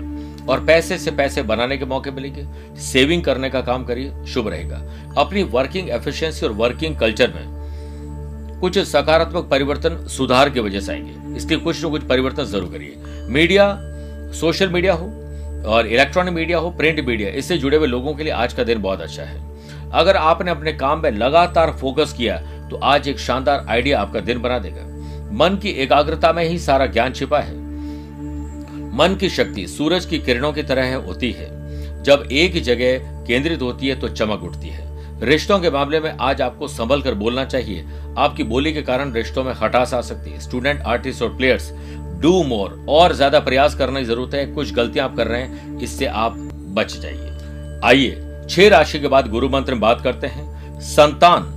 और 0.52 0.66
पैसे 0.66 0.98
से 0.98 1.12
पैसे 1.12 1.42
बनाने 1.42 1.78
के 1.78 1.86
मौके 1.86 2.12
मिलेंगे। 2.12 2.46
सेविंग 2.82 3.24
करने 3.24 3.50
का 3.50 3.62
काम 3.62 3.86
करिए। 3.86 4.26
शुभ 4.26 4.48
रहेगा। 4.48 4.82
अपनी 5.18 5.44
वर्किंग 5.44 5.90
एफिशिएंसी 5.90 6.46
और 6.46 6.52
वर्किंग 6.52 6.98
कल्चर 6.98 7.34
में 7.36 7.54
कुछ 8.62 8.80
सकारात्मक 8.80 9.48
परिवर्तन 9.50 10.08
सुधार 10.08 10.50
की 10.50 10.60
वजह 10.60 10.80
से 10.80 10.92
आएँगे। 10.92 11.38
इसलिए 11.38 11.60
कुछ 11.60 11.86
न 11.86 11.90
कुछ 11.90 12.04
परिवर्तन 12.04 12.44
ज़रूर 12.44 12.70
करिए। 12.72 12.96
मीडिया 13.30 13.78
सोशल 14.34 14.70
मीडिया 14.70 14.94
हो 14.94 15.08
और 15.64 15.88
इलेक्ट्रॉनिक 15.88 16.34
मीडिया 16.34 16.58
हो 16.58 16.70
प्रिंट 16.70 17.00
मीडिया 17.00 17.30
इससे 17.32 17.58
जुड़े 17.58 17.78
हुए 17.78 17.88
लोगों 17.88 18.14
के 18.14 18.24
लिए 18.24 18.34
आज 18.34 18.54
का 18.54 18.64
दिन 18.64 18.82
बहुत 18.82 19.02
अच्छा 19.02 19.24
है। 19.24 19.44
अगर 19.92 20.18
आपने 20.18 20.52
अपने 20.52 20.74
काम 20.74 21.02
में 21.02 21.12
लगातार 21.12 21.72
फोकस 21.72 22.14
किया 22.14 22.38
तो 22.70 22.78
आज 22.84 23.08
एक 23.08 23.20
शानदार 23.20 23.66
आइडिया 23.70 24.00
आपका 24.02 24.20
दिन 24.20 24.42
बना 24.42 24.60
देगा। 24.60 24.84
मन 25.36 25.58
की 25.58 25.70
एकाग्रता 25.84 26.32
में 26.34 26.44
ही 26.44 26.60
सारा 26.60 26.86
ज्ञान 26.86 27.14
छिपा 27.14 27.40
है। 27.40 27.54
मन 28.98 29.18
की 29.20 29.30
शक्ति 29.30 29.68
सूरज 29.68 30.06
की 30.06 30.20
किरणों 30.20 30.52
की 30.54 30.64
तरह 30.64 30.96
होती 30.98 31.32
है। 31.32 31.54
जब 32.04 32.28
एक 32.32 32.62
जगह 32.64 33.14
केंद्रित 33.28 33.62
होती 33.62 33.88
है 33.88 34.00
तो 34.00 34.10
चमक 34.10 34.44
उठती 34.44 34.70
है। 34.70 34.84
रिश्तों 35.22 35.60
के 35.60 35.70
मामले 35.70 36.00
में 36.00 36.10
आज 36.12 36.42
आपको 36.42 36.68
संभल 36.68 37.02
कर 37.02 37.14
बोलना 37.14 37.46
चाहिए। 37.46 37.86
आपकी 38.18 38.44
बोली 38.44 38.74
के 38.74 38.82
कारण 38.82 39.12
रिश्तों 39.14 39.44
में 39.44 39.54
खटास 39.56 39.94
आ 39.94 40.02
सकती 40.02 40.32
है। 40.32 40.40
स्टूडेंट 40.40 40.82
आर्टिस्ट 40.82 41.22
और 41.22 41.36
प्लेयर्स 41.38 41.72
डू 42.22 42.44
मोर 42.44 42.86
और 42.90 43.14
ज़्यादा 43.14 43.40
प्रयास 43.40 43.76
करने 43.76 44.00
की 44.00 44.06
ज़रूरत 44.06 44.34
है। 44.34 44.46
कुछ 44.48 44.74
गलतियाँ 44.74 45.08
आप 45.10 45.16
कर 45.18 45.28
रहे 45.28 45.42
हैं, 45.42 45.80
इससे 45.80 46.06
आप 46.06 46.38
बच 46.76 46.98
जाइए। 46.98 47.80
आइए, 47.84 48.46
छह 48.50 48.68
राशि 48.70 49.00
के 49.00 49.08
बाद 49.08 49.30
गुरु 49.30 49.50
मंत्र 49.50 49.74
में 49.74 49.82
बात 49.82 50.02
करते 50.02 50.28
हैं। 50.28 50.80
संतान। 50.82 51.52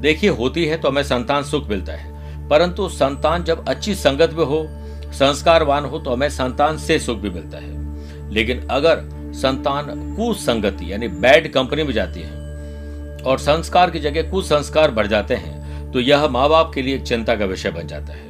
देखिए, 0.00 0.30
होती 0.30 0.64
है 0.64 0.76
तो 0.76 0.88
हमें 0.88 1.02
संतान 1.04 1.42
सुख 1.44 1.68
मिलता 1.68 1.92
है। 1.92 2.48
परंतु 2.48 2.88
संतान 2.88 3.44
जब 3.44 3.64
अच्छी 3.68 3.94
संगत 3.96 4.34
में 4.34 4.44
हो, 4.44 4.66
संस्कारवान 5.12 5.84
हो 5.84 5.98
तो 5.98 6.12
हमें 6.12 6.28
संतान 6.30 6.78
से 6.78 6.98
सुख 6.98 7.18
भी 7.18 7.30
मिलता 7.30 7.58
है। 7.58 8.30
लेकिन 8.30 8.66
अगर 8.70 9.02
संतान 9.34 9.86
कुसंगति, 10.16 10.92
यानी 10.92 11.08
बैड 11.08 11.52
कंपनी 11.52 11.82
में 11.82 11.92
जाती 11.92 12.20
है, 12.20 12.36
और 13.22 13.38
संस्कार 13.38 13.90
की 13.90 14.00
जगह 14.00 14.30
कुसंस्कार 14.30 14.90
बढ़ 14.90 15.06
जाते 15.06 15.34
हैं 15.36 15.92
तो 15.92 16.00
यह 16.00 16.26
माँ 16.28 16.48
बाप 16.48 16.70
के 16.74 16.82
लिए 16.82 16.94
एक 16.94 17.02
चिंता 17.02 17.34
का 17.36 17.44
विषय 17.44 17.70
बन 17.70 17.86
जाता 17.86 18.12
है। 18.12 18.27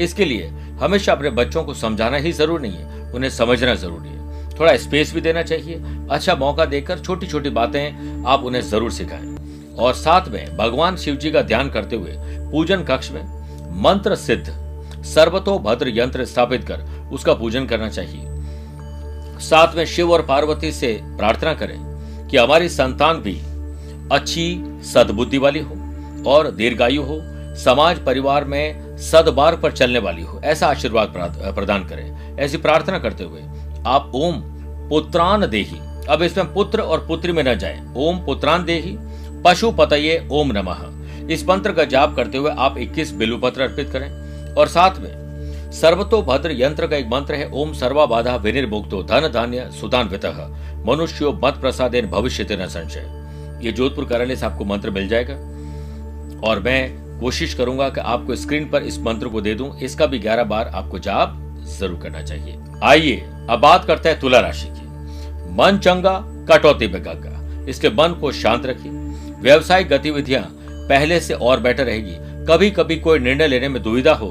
इसके 0.00 0.24
लिए 0.24 0.46
हमेशा 0.80 1.12
अपने 1.12 1.30
बच्चों 1.30 1.62
को 1.64 1.74
समझाना 1.74 2.16
ही 2.16 2.32
ज़रूरी 2.32 2.68
नहीं 2.68 2.78
है, 2.78 3.12
उन्हें 3.12 3.30
समझना 3.30 3.74
ज़रूरी 3.74 4.08
है। 4.08 4.58
थोड़ा 4.58 4.76
स्पेस 4.76 5.12
भी 5.14 5.20
देना 5.20 5.42
चाहिए। 5.42 5.82
अच्छा 6.10 6.34
मौका 6.34 6.64
देकर 6.64 6.98
छोटी 6.98 7.26
छोटी 7.26 7.50
बातें 7.50 8.24
आप 8.26 8.44
उन्हें 8.44 8.62
ज़रूर 8.62 8.90
सिखाएँ। 8.92 9.32
और 9.76 9.94
साथ 9.94 10.28
में 10.28 10.56
भगवान 10.56 10.96
शिव 10.96 11.14
जी 11.16 11.30
का 11.30 11.42
ध्यान 11.42 11.70
करते 11.70 11.96
हुए 11.96 12.12
पूजन 12.50 12.82
कक्ष 12.82 13.10
में 13.10 13.22
मंत्र 13.82 14.16
सिद्ध, 14.16 15.02
सर्वतो 15.04 15.58
भद्र 15.58 15.88
यंत्र 15.88 16.24
स्थापित 16.24 16.64
कर 16.64 16.82
उसका 17.12 17.34
पूजन 17.34 17.66
करना 17.66 17.88
चाहिए। 17.88 18.32
साथ 19.40 19.74
में 19.76 19.84
शिव 19.86 20.12
और 20.12 20.22
पार्वती 20.22 20.70
से 20.72 20.98
प्रार्थना 21.18 21.54
करें 21.54 21.76
कि 22.28 22.36
हमारी 22.36 22.68
संतान 22.68 23.20
भी 23.20 23.40
अच्छी 24.12 24.46
सद्बुद्धि 24.84 25.38
वाली 25.38 25.60
हो 25.60 26.30
और 26.30 26.50
दीर्घायु 26.50 27.02
हो। 27.02 27.20
समाज 27.56 27.98
परिवार 27.98 28.44
में 28.44 28.83
सदबार 28.98 29.56
पर 29.56 29.72
चलने 29.72 29.98
वाली 29.98 30.22
हो, 30.22 30.40
ऐसा 30.44 30.66
आशीर्वाद 30.66 31.12
प्रदान 31.54 31.84
करें। 31.84 32.38
ऐसी 32.38 32.56
प्रार्थना 32.56 32.98
करते 32.98 33.24
हुए, 33.24 33.40
आप 33.86 34.12
ओम 34.14 34.42
पुत्रान 34.88 35.46
देही। 35.46 35.78
अब 36.10 36.22
इसमें 36.22 36.54
पुत्र 36.54 36.80
और 36.80 37.06
पुत्री 37.06 37.32
में 37.32 37.42
न 37.42 37.54
जाए। 37.54 37.80
ओम 37.96 38.18
पुत्रान 38.18 38.64
देही, 38.64 38.96
पशु 39.44 39.70
पतये 39.70 40.28
ओम 40.32 40.52
नमः। 40.52 41.30
इस 41.30 41.48
मंत्र 41.48 41.72
का 41.72 41.84
जाप 41.84 42.16
करते 42.16 42.38
हुए 42.38 42.54
आप 42.58 42.78
21 42.78 43.12
बिल्लु 43.12 43.38
पत्र 43.38 43.60
अर्पित 43.60 43.90
करें। 43.90 44.10
और 44.54 44.68
साथ 44.68 44.90
में 45.00 45.24
सर्वतो 45.72 46.22
भद्र 46.22 46.52
यंत्र 46.52 46.86
का 46.86 46.96
एक 46.96 47.06
मंत्र 47.06 47.34
है, 47.34 47.50
ओम 47.50 47.72
सर्वा 47.72 48.06
बाधा 48.06 48.36
विनिर्मुक्तो 48.36 49.02
धन 49.02 49.30
धान्य 49.34 49.70
सुदान्वित 49.80 50.26
मनुष्यो 50.88 51.40
मत 51.44 51.54
प्रसाद 51.54 51.96
भविष्य 51.96 52.46
न 52.52 52.66
संशय। 52.66 53.24
ये 53.66 53.72
जोधपुर 53.72 54.04
कार्यालय 54.04 54.36
से 54.36 54.46
आपको 54.46 54.64
मंत्र 54.64 54.90
मिल 54.90 55.08
जाएगा। 55.08 55.34
और 56.48 56.60
मैं 56.60 57.03
कोशिश 57.20 57.54
करूँगा 57.54 57.88
कि 57.88 58.00
आपको 58.02 58.36
स्क्रीन 58.36 58.68
पर 58.70 58.82
इस 58.82 58.98
मंत्र 59.00 59.28
को 59.28 59.40
दे 59.40 59.54
दूँ। 59.54 59.76
इसका 59.78 60.06
भी 60.06 60.18
ग्यारह 60.18 60.44
बार 60.44 60.68
आपको 60.68 60.98
जाप 60.98 61.36
ज़रूर 61.70 62.00
करना 62.00 62.22
चाहिए। 62.22 62.58
आइए, 62.84 63.16
अब 63.50 63.60
बात 63.60 63.84
करते 63.84 64.08
हैं 64.08 64.18
तुला 64.20 64.40
राशि 64.40 64.68
की। 64.68 65.54
मन 65.54 65.78
चंगा, 65.78 66.18
कटौती 66.50 66.88
में 66.88 67.02
गंगा 67.04 67.66
इसलिए 67.68 67.92
मन 67.92 68.16
को 68.20 68.32
शांत 68.32 68.66
रखिए। 68.66 68.92
व्यवसायिक 69.40 69.88
गतिविधियाँ 69.88 70.42
पहले 70.88 71.20
से 71.20 71.34
और 71.34 71.60
बेटर 71.60 71.84
रहेगी। 71.84 72.16
कभी 72.46 72.70
कभी 72.70 72.96
कोई 72.98 73.18
निर्णय 73.18 73.46
लेने 73.48 73.68
में 73.68 73.82
दुविधा 73.82 74.12
हो 74.14 74.28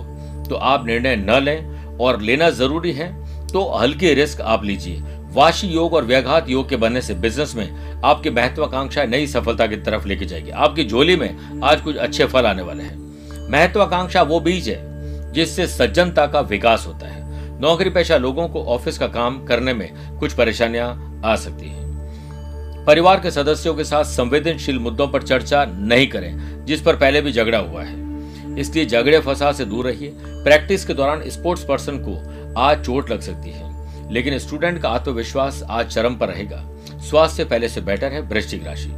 तो 0.49 0.55
आप 0.55 0.85
निर्णय 0.85 1.15
न 1.17 1.39
लें 1.43 1.97
और 1.97 2.21
लेना 2.21 2.49
ज़रूरी 2.51 2.91
है 2.91 3.11
तो 3.47 3.63
हल्की 3.71 4.13
रिस्क 4.13 4.41
आप 4.43 4.63
लीजिए। 4.65 5.01
वाशी 5.33 5.67
योग 5.67 5.93
और 5.93 6.05
व्याघात 6.05 6.49
योग 6.49 6.69
के 6.69 6.75
बनने 6.75 7.01
से 7.01 7.13
बिज़नेस 7.13 7.55
में 7.55 8.01
आपकी 8.01 8.29
महत्वाकांक्षा 8.29 9.03
नई 9.03 9.27
सफलता 9.27 9.67
की 9.67 9.75
तरफ़ 9.75 10.07
लेके 10.07 10.25
जाएगी। 10.25 10.51
आपकी 10.51 10.83
झोली 10.85 11.15
में 11.15 11.61
आज 11.63 11.81
कुछ 11.81 11.95
अच्छे 11.95 12.25
फल 12.25 12.45
आने 12.45 12.61
वाले 12.61 12.83
हैं। 12.83 13.49
महत्वाकांक्षा 13.51 14.21
वो 14.21 14.39
बीज 14.39 14.69
है 14.69 15.31
जिससे 15.33 15.67
सज्जनता 15.67 16.25
का 16.27 16.39
विकास 16.41 16.85
होता 16.87 17.07
है। 17.07 17.21
नौकरी 17.61 17.89
पेशा 17.89 18.17
लोगों 18.17 18.47
को 18.47 18.63
ऑफ़िस 18.65 18.97
का 18.97 19.07
काम 19.07 19.43
करने 19.45 19.73
में 19.73 20.17
कुछ 20.19 20.33
परेशानियाँ 20.33 21.21
आ 21.25 21.35
सकती 21.35 21.69
हैं। 21.69 22.85
परिवार 22.85 23.19
के 23.19 23.31
सदस्यों 23.31 23.75
के 23.75 23.83
साथ 23.83 24.03
संवेदनशील 24.03 24.79
मुद्दों 24.79 25.07
पर 25.07 25.23
चर्चा 25.23 25.65
नहीं 25.65 26.07
करें, 26.07 26.65
जिस 26.65 26.81
पर 26.81 26.95
पहले 26.95 27.21
भी 27.21 27.31
झगड़ा 27.31 27.57
हुआ 27.57 27.83
है। 27.83 28.59
इसलिए 28.59 28.85
झगड़े 28.85 29.19
फसाद 29.19 29.55
से 29.55 29.65
दूर 29.65 29.85
रहिए। 29.85 30.13
प्रैक्टिस 30.17 30.85
के 30.85 30.93
दौरान 30.93 31.29
स्पोर्ट्स 31.29 31.63
पर्सन 31.63 31.97
को 31.97 32.17
आज 32.61 32.85
चोट 32.85 33.11
लग 33.11 33.21
सकती 33.21 33.49
है। 33.49 33.72
लेकिन 34.13 34.37
स्टूडेंट 34.39 34.81
का 34.81 34.89
आत्मविश्वास 34.89 35.63
आज 35.69 35.87
चरम 35.87 36.15
पर 36.15 36.27
रहेगा। 36.27 36.63
स्वास्थ्य 37.09 37.43
पहले 37.43 37.69
से 37.69 37.81
बेटर 37.81 38.11
है, 38.11 38.21
वृश्चिक 38.21 38.65
राशि। 38.65 38.89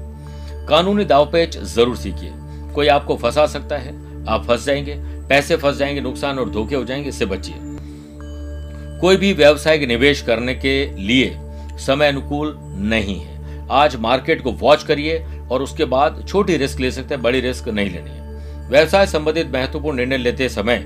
कानूनी 0.70 1.06
दावपेच 1.06 1.58
ज़रूर 1.58 1.98
सीखिए। 1.98 2.32
कोई 2.74 2.88
आपको 2.88 3.16
फंसा 3.16 3.46
सकता 3.48 3.78
है, 3.78 3.94
आप 4.28 4.46
फंस 4.46 4.66
जाएँगे। 4.66 4.96
पैसे 5.30 5.56
फंस 5.56 5.76
जाएँगे, 5.76 6.02
नुकसान 6.02 6.40
और 6.40 6.50
धोखे 6.50 6.76
हो 6.76 6.84
जाएँगे, 6.86 7.10
इससे 7.10 7.26
बचिए। 7.26 7.56
कोई 9.02 9.18
भी 9.18 9.34
व्यवसायिक 9.34 9.88
निवेश 9.88 10.22
करने 10.22 10.56
के 10.56 10.76
लिए 10.96 11.32
समय 11.78 12.08
अनुकूल 12.08 12.56
नहीं 12.78 13.20
है। 13.20 13.68
आज 13.72 13.96
मार्केट 13.96 14.42
को 14.42 14.52
वॉच 14.52 14.84
करिए 14.84 15.26
और 15.52 15.62
उसके 15.62 15.86
बाद 15.86 16.26
छोटी 16.28 16.58
रिस्क 16.58 16.80
ले 16.80 16.92
सकते 16.92 17.16
हैं, 17.16 17.24
बड़ी 17.24 17.40
रिस्क 17.40 17.68
नहीं 17.68 17.90
लेनी 17.90 18.10
है। 18.10 18.70
व्यवसाय 18.70 19.08
संबंधित 19.08 19.52
महत्वपूर्ण 19.54 19.98
निर्णय 19.98 20.18
लेते 20.18 20.50
समय 20.50 20.78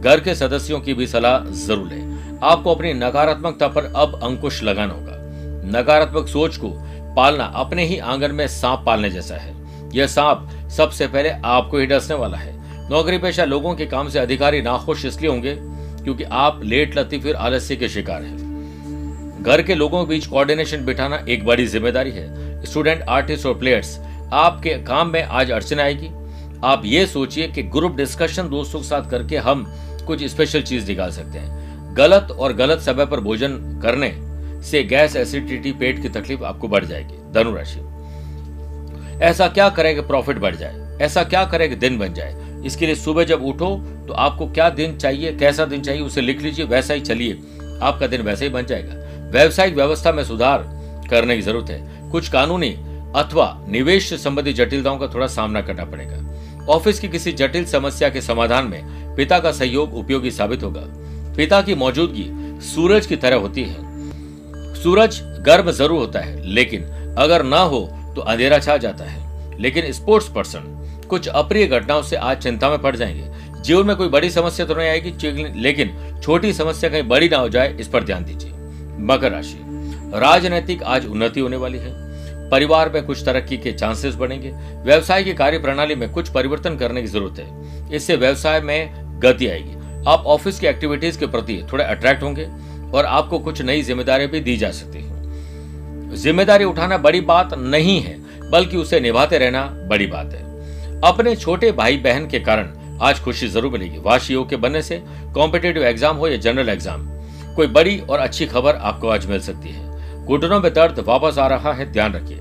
घर 0.00 0.20
के 0.20 0.34
सदस्यों 0.34 0.80
की 0.80 0.94
भी 0.94 1.06
सलाह 1.06 1.38
ज़रूर 1.38 1.88
लें। 1.88 2.01
आपको 2.42 2.74
अपनी 2.74 2.92
नकारात्मकता 2.92 3.68
पर 3.68 3.92
अब 3.96 4.20
अंकुश 4.22 4.62
लगाना 4.62 4.94
होगा। 4.94 5.78
नकारात्मक 5.78 6.28
सोच 6.28 6.56
को 6.56 6.70
पालना 7.16 7.44
अपने 7.56 7.84
ही 7.84 7.98
आँगन 7.98 8.34
में 8.34 8.46
सांप 8.48 8.82
पालने 8.86 9.10
जैसा 9.10 9.34
है। 9.34 9.54
यह 9.94 10.06
सांप 10.06 10.48
सबसे 10.70 11.06
पहले 11.06 11.30
आपको 11.30 11.78
ही 11.78 11.86
डसने 11.86 12.16
वाला 12.16 12.38
है। 12.38 12.60
नौकरी 12.90 13.18
पेशा 13.18 13.44
लोगों 13.44 13.74
के 13.74 13.86
काम 13.86 14.08
से 14.08 14.18
अधिकारी 14.18 14.62
नाखुश 14.62 15.04
इसलिए 15.04 15.30
होंगे 15.30 15.54
क्योंकि 16.04 16.24
आप 16.24 16.60
लेट 16.64 16.98
लती 16.98 17.18
फिर 17.18 17.34
आलस्य 17.36 17.76
के 17.76 17.88
शिकार 17.88 18.22
हैं। 18.22 19.42
घर 19.42 19.62
के 19.62 19.74
लोगों 19.74 20.04
के 20.04 20.08
बीच 20.08 20.26
कोऑर्डिनेशन 20.26 20.84
बिठाना 20.84 21.24
एक 21.28 21.44
बड़ी 21.46 21.66
ज़िम्मेदारी 21.66 22.10
है। 22.10 22.64
स्टूडेंट 22.64 23.02
आर्टिस्ट 23.02 23.46
और 23.46 23.58
प्लेयर्स 23.58 23.98
आपके 24.32 24.74
काम 24.82 25.08
में 25.08 25.22
आज 25.22 25.50
अड़चन 25.50 25.80
आएगी। 25.80 26.10
आप 26.64 26.82
ये 26.84 27.06
सोचिए 27.06 27.48
कि 27.48 27.62
ग्रुप 27.62 27.96
डिस्कशन 27.96 28.48
दोस्तों 28.48 28.80
के 28.80 28.86
साथ 28.86 29.10
करके 29.10 29.36
हम 29.38 29.64
कुछ 30.06 30.24
स्पेशल 30.24 30.62
चीज़ 30.62 30.88
निकाल 30.88 31.10
सकते 31.10 31.38
हैं। 31.38 31.61
गलत 31.92 32.30
और 32.30 32.52
गलत 32.52 32.80
समय 32.80 33.06
पर 33.06 33.20
भोजन 33.20 33.56
करने 33.82 34.12
से 34.62 34.82
गैस 34.82 35.16
एसिडिटी 35.16 35.72
पेट 35.72 36.02
की 36.02 36.08
तकलीफ़ 36.08 36.44
आपको 36.44 36.68
बढ़ 36.68 36.84
जाएगी 36.84 37.14
धनुराशि 37.34 37.80
ऐसा 39.24 39.48
क्या 39.48 39.68
करें 39.68 39.94
कि 39.94 40.00
प्रॉफिट 40.00 40.38
बढ़ 40.38 40.56
जाए? 40.56 40.98
ऐसा 41.02 41.22
क्या 41.24 41.44
करें 41.44 41.68
कि 41.68 41.76
दिन 41.76 41.98
बन 41.98 42.14
जाए? 42.14 42.62
इसके 42.66 42.86
लिए 42.86 42.94
सुबह 42.94 43.24
जब 43.24 43.44
उठो 43.44 43.76
तो 44.08 44.12
आपको 44.12 44.46
क्या 44.46 44.68
दिन 44.70 44.96
चाहिए, 44.96 45.32
कैसा 45.32 45.64
दिन 45.64 45.82
चाहिए, 45.82 46.02
उसे 46.02 46.20
लिख 46.20 46.40
लीजिए, 46.42 46.64
वैसा 46.64 46.94
ही 46.94 47.00
चलिए। 47.00 47.38
आपका 47.82 48.06
दिन 48.06 48.22
वैसा 48.22 48.44
ही 48.44 48.50
बन 48.50 48.66
जाएगा। 48.66 48.94
व्यवसायिक 49.30 49.74
व्यवस्था 49.74 50.12
में 50.12 50.24
सुधार 50.24 50.64
करने 51.10 51.36
की 51.36 51.42
ज़रूरत 51.42 51.70
है। 51.70 52.10
कुछ 52.10 52.28
कानूनी 52.28 52.70
अथवा 53.16 53.64
निवेश 53.68 54.08
से 54.08 54.18
संबंधित 54.18 54.56
जटिलताओं 54.56 54.98
का 54.98 55.06
थोड़ा 55.06 55.26
सामना 55.26 55.60
करना 55.60 55.84
पड़ेगा। 55.84 56.66
ऑफ़िस 56.66 57.00
की 57.00 57.08
किसी 57.08 57.32
जटिल 57.32 57.64
समस्या 57.64 58.08
के 58.08 58.20
समाधान 58.20 58.66
में 58.66 59.14
पिता 59.16 59.38
का 59.38 59.52
सहयोग 59.52 59.94
उपयोगी 59.94 60.30
साबित 60.30 60.62
होगा। 60.62 60.80
पिता 61.36 61.60
की 61.62 61.74
मौजूदगी 61.74 62.26
सूरज 62.64 63.06
की 63.06 63.16
तरह 63.16 63.36
होती 63.36 63.62
है। 63.62 64.74
सूरज 64.74 65.20
गर्भ 65.46 65.70
ज़रूर 65.70 65.98
होता 65.98 66.20
है, 66.20 66.42
लेकिन 66.44 66.84
अगर 67.18 67.42
ना 67.42 67.58
हो 67.58 67.80
तो 68.16 68.20
अंधेरा 68.22 68.58
छा 68.58 68.76
जाता 68.76 69.04
है। 69.04 69.60
लेकिन 69.60 69.90
स्पोर्ट्स 69.92 70.28
पर्सन 70.28 70.60
कुछ 71.08 71.28
अप्रिय 71.28 71.66
घटनाओं 71.66 72.02
से 72.02 72.16
आज 72.16 72.42
चिंता 72.42 72.68
में 72.70 72.78
पड़ 72.78 72.94
जाएँगे। 72.96 73.60
जीवन 73.62 73.86
में 73.86 73.96
कोई 73.96 74.08
बड़ी 74.08 74.30
समस्या 74.30 74.66
तो 74.66 74.74
नहीं 74.74 74.88
आएगी 74.88 75.60
लेकिन 75.60 76.20
छोटी 76.22 76.52
समस्या 76.52 76.90
कहीं 76.90 77.02
बड़ी 77.02 77.28
ना 77.28 77.36
हो 77.36 77.48
जाए, 77.48 77.76
इस 77.80 77.88
पर 77.88 78.04
ध्यान 78.04 78.24
दीजिए। 78.24 78.50
मकर 79.04 79.32
राशि। 79.32 79.58
राजनैतिक 80.14 80.82
आज 80.82 81.06
उन्नति 81.06 81.40
होने 81.40 81.56
वाली 81.56 81.78
है। 81.78 81.90
परिवार 82.50 82.90
में 82.90 83.02
कुछ 83.02 83.24
तरक्की 83.24 83.56
के 83.56 83.72
चांसेस 83.72 84.14
बढ़ेंगे। 84.14 84.50
व्यवसाय 84.84 85.22
की 85.24 85.32
कार्य 85.34 85.58
प्रणाली 85.58 85.94
में 85.94 86.10
कुछ 86.10 86.28
परिवर्तन 86.28 86.76
करने 86.76 87.02
की 87.02 87.08
ज़रूरत 87.08 87.38
है। 87.38 87.94
इससे 87.94 88.16
व्यवसाय 88.16 88.60
में 88.60 89.20
गति 89.20 89.46
आएगी। 89.46 89.76
आप 90.08 90.24
ऑफ़िस 90.26 90.58
की 90.58 90.66
एक्टिविटीज़ 90.66 91.18
के 91.18 91.26
प्रति 91.26 91.62
थोड़े 91.72 91.84
अट्रैक्ट 91.84 92.22
होंगे 92.22 92.48
और 92.94 93.06
आपको 93.06 93.38
कुछ 93.38 93.62
नई 93.62 93.82
जिम्मेदारियाँ 93.82 94.30
भी 94.30 94.40
दी 94.40 94.56
जा 94.56 94.70
सकती 94.70 94.98
है। 94.98 96.14
ज़िम्मेदारी 96.16 96.64
उठाना 96.64 96.98
बड़ी 96.98 97.20
बात 97.22 97.54
नहीं 97.54 98.00
है, 98.00 98.16
बल्कि 98.50 98.76
उसे 98.76 99.00
निभाते 99.00 99.38
रहना 99.38 99.64
बड़ी 99.90 100.06
बात 100.06 100.32
है। 100.32 101.00
अपने 101.04 101.34
छोटे 101.36 101.70
भाई 101.72 101.96
बहन 101.98 102.26
के 102.26 102.40
कारण 102.40 102.68
आज 103.02 103.20
खुशी 103.20 103.48
ज़रूर 103.48 103.72
मिलेगी। 103.72 103.98
वाशियों 103.98 104.44
के 104.44 104.56
बनने 104.56 104.82
से 104.82 105.02
कॉम्पिटेटिव 105.34 105.84
एग्ज़ाम 105.84 106.16
हो 106.16 106.28
या 106.28 106.36
जनरल 106.38 106.68
एग्ज़ाम 106.68 107.06
कोई 107.56 107.66
बड़ी 107.68 107.98
और 108.00 108.18
अच्छी 108.18 108.46
खबर 108.46 108.76
आपको 108.76 109.08
आज 109.08 109.26
मिल 109.26 109.40
सकती 109.40 109.68
है। 109.68 110.24
घुटनों 110.24 110.60
में 110.60 110.72
दर्द 110.74 110.98
वापस 110.98 111.38
आ 111.38 111.46
रहा 111.46 111.72
है, 111.72 111.90
ध्यान 111.92 112.12
रखिए। 112.12 112.38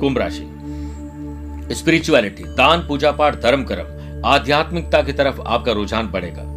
कुंभ 0.00 0.18
राशि। 0.18 1.74
स्पिरिचुअलिटी 1.74 2.44
दान, 2.44 2.80
पूजा 2.80 3.12
पाठ, 3.12 3.40
धर्म, 3.42 3.64
कर्म, 3.64 4.22
आध्यात्मिकता 4.26 5.02
की 5.02 5.12
तरफ़ 5.12 5.40
आपका 5.40 5.72
रुझान 5.72 6.06
बढ़ेगा। 6.08 6.49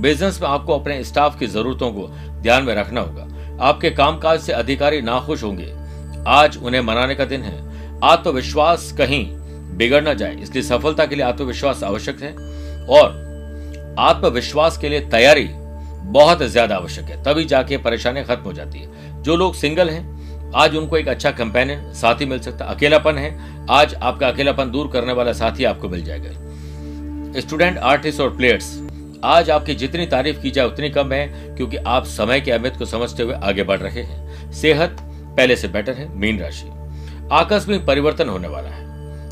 बिज़नेस 0.00 0.40
में 0.42 0.48
आपको 0.48 0.78
अपने 0.78 1.02
स्टाफ 1.04 1.38
की 1.38 1.46
जरूरतों 1.46 1.90
को 1.92 2.06
ध्यान 2.42 2.64
में 2.64 2.74
रखना 2.74 3.00
होगा। 3.00 3.26
आपके 3.60 3.90
कामकाज 3.90 4.40
से 4.40 4.52
अधिकारी 4.52 5.00
नाखुश 5.02 5.42
होंगे। 5.42 5.72
आज 6.28 6.56
उन्हें 6.56 6.80
मनाने 6.80 7.14
का 7.14 7.24
दिन 7.24 7.42
है। 7.42 7.58
आत्मविश्वास 8.04 8.92
कहीं 8.98 9.24
बिगड़ 9.76 10.02
न 10.02 10.14
जाए। 10.14 10.34
इसलिए 10.34 10.62
सफलता 10.62 11.06
के 11.06 11.14
लिए 11.14 11.24
आत्मविश्वास 11.24 11.82
आवश्यक 11.82 12.22
है 12.22 12.32
और 12.88 13.94
आत्मविश्वास 13.98 14.78
के 14.78 14.88
लिए 14.88 15.00
तैयारी 15.10 15.48
बहुत 16.12 16.42
ज़्यादा 16.42 16.76
आवश्यक 16.76 17.04
है। 17.04 17.22
तभी 17.24 17.44
जाके 17.44 17.76
परेशानी 17.78 18.22
खत्म 18.22 18.42
हो 18.42 18.52
जाती 18.52 18.78
है। 18.78 19.22
जो 19.22 19.36
लोग 19.36 19.54
सिंगल 19.54 19.90
हैं, 19.90 20.52
आज 20.56 20.76
उनको 20.76 20.96
एक 20.96 21.08
अच्छा 21.08 21.30
कंपेनियन 21.30 21.92
साथी 21.94 22.26
मिल 22.26 22.38
सकता 22.40 22.64
है। 22.64 22.74
अकेलापन 22.74 23.18
है। 23.18 23.38
आज 23.70 23.94
आपका 23.94 24.28
अकेलापन 24.28 24.70
दूर 24.70 24.88
करने 24.88 25.12
वाला 25.12 25.32
साथी 25.32 25.64
आपको 25.64 25.88
मिल 25.88 26.04
जाएगा। 26.04 27.40
स्टूडेंट, 27.40 27.78
आर्टिस्ट 27.78 28.20
और 28.20 28.36
प्लेयर्स 28.36 28.78
आज 29.24 29.50
आपकी 29.50 29.74
जितनी 29.74 30.06
तारीफ़ 30.06 30.40
की 30.40 30.50
जाए 30.50 30.66
उतनी 30.66 30.90
कम 30.90 31.12
है, 31.12 31.54
क्योंकि 31.56 31.76
आप 31.76 32.04
समय 32.04 32.40
की 32.40 32.50
अहमियत 32.50 32.76
को 32.76 32.84
समझते 32.84 33.22
हुए 33.22 33.34
आगे 33.34 33.62
बढ़ 33.62 33.78
रहे 33.78 34.02
हैं। 34.02 34.52
सेहत 34.52 34.96
पहले 35.36 35.56
से 35.56 35.68
बेटर 35.68 35.92
है, 35.92 36.18
मीन 36.18 36.40
राशि। 36.40 36.70
आकस्मिक 37.32 37.86
परिवर्तन 37.86 38.28
होने 38.28 38.48
वाला 38.48 38.68
है। 38.68 38.88